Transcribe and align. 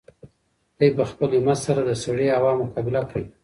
دی 0.77 0.89
په 0.97 1.03
خپل 1.11 1.29
همت 1.39 1.59
سره 1.65 1.81
د 1.85 1.91
سړې 2.03 2.27
هوا 2.37 2.51
مقابله 2.61 3.01
کوي. 3.09 3.27